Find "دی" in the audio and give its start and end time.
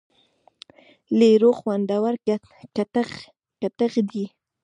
4.09-4.25